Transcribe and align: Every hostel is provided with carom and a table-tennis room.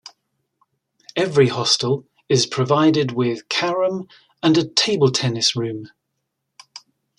Every 1.15 1.49
hostel 1.49 2.07
is 2.27 2.47
provided 2.47 3.11
with 3.11 3.47
carom 3.49 4.07
and 4.41 4.57
a 4.57 4.67
table-tennis 4.67 5.55
room. 5.55 5.89